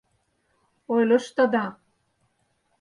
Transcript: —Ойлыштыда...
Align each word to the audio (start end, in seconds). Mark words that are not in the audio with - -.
—Ойлыштыда... 0.93 1.65